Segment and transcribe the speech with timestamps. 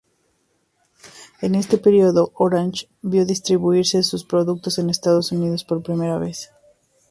[1.41, 6.19] En este periodo Orange vio distribuirse sus productos en Estados Unidos por vez primera.